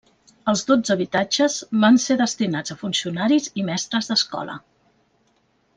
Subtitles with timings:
[0.51, 4.57] Els dotze habitatges van ser destinats a funcionaris i mestres d'escola.